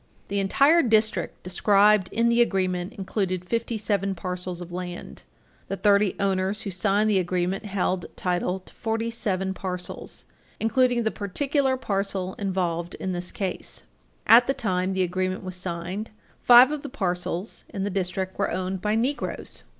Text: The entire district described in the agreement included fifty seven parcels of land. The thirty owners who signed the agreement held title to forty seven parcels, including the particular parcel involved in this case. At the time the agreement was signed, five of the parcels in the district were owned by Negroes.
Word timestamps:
The 0.29 0.39
entire 0.39 0.81
district 0.81 1.43
described 1.43 2.09
in 2.11 2.27
the 2.29 2.41
agreement 2.41 2.93
included 2.93 3.45
fifty 3.47 3.77
seven 3.77 4.15
parcels 4.15 4.59
of 4.59 4.71
land. 4.71 5.21
The 5.67 5.77
thirty 5.77 6.15
owners 6.19 6.63
who 6.63 6.71
signed 6.71 7.07
the 7.07 7.19
agreement 7.19 7.65
held 7.67 8.07
title 8.15 8.57
to 8.61 8.73
forty 8.73 9.11
seven 9.11 9.53
parcels, 9.53 10.25
including 10.59 11.03
the 11.03 11.11
particular 11.11 11.77
parcel 11.77 12.33
involved 12.39 12.95
in 12.95 13.11
this 13.11 13.31
case. 13.31 13.83
At 14.25 14.47
the 14.47 14.55
time 14.55 14.93
the 14.93 15.03
agreement 15.03 15.43
was 15.43 15.55
signed, 15.55 16.09
five 16.41 16.71
of 16.71 16.81
the 16.81 16.89
parcels 16.89 17.63
in 17.69 17.83
the 17.83 17.91
district 17.91 18.39
were 18.39 18.49
owned 18.49 18.81
by 18.81 18.95
Negroes. 18.95 19.65